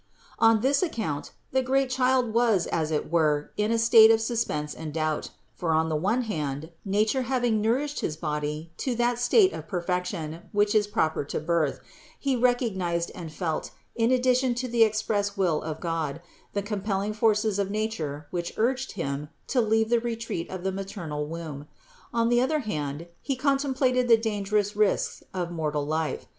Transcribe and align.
271. 0.39 0.49
On 0.55 0.61
this 0.63 0.81
account 0.81 1.31
the 1.51 1.61
great 1.61 1.87
child 1.87 2.33
was 2.33 2.65
as 2.65 2.89
it 2.89 3.11
were 3.11 3.51
in 3.55 3.71
a 3.71 3.77
state 3.77 4.09
of 4.09 4.19
suspense 4.19 4.73
and 4.73 4.91
doubt: 4.91 5.29
for 5.53 5.73
on 5.73 5.89
the 5.89 5.95
one 5.95 6.23
hand, 6.23 6.71
nature 6.83 7.21
having 7.21 7.61
nourished 7.61 7.99
his 7.99 8.17
body 8.17 8.71
to 8.77 8.95
that 8.95 9.19
state 9.19 9.53
of 9.53 9.67
perfec 9.67 10.05
tion, 10.05 10.41
which 10.53 10.73
is 10.73 10.87
proper 10.87 11.23
to 11.23 11.39
birth, 11.39 11.81
he 12.19 12.35
recognized 12.35 13.11
and 13.13 13.31
felt, 13.31 13.69
in 13.95 14.09
addition 14.11 14.55
to 14.55 14.67
the 14.67 14.81
express 14.83 15.37
will 15.37 15.61
of 15.61 15.79
God, 15.79 16.19
the 16.53 16.63
compelling 16.63 17.13
forces 17.13 17.59
of 17.59 17.69
nature 17.69 18.25
which 18.31 18.53
urged 18.57 18.93
him 18.93 19.29
to 19.45 19.61
leave 19.61 19.89
the 19.91 19.99
retreat 19.99 20.49
of 20.49 20.63
the 20.63 20.71
maternal 20.71 21.27
womb. 21.27 21.67
On 22.11 22.29
the 22.29 22.41
other 22.41 22.61
hand 22.61 23.05
he 23.21 23.35
contemplated 23.35 24.07
the 24.07 24.17
dangerous 24.17 24.75
risks 24.75 25.21
of 25.31 25.51
mortal 25.51 25.85
life. 25.85 26.25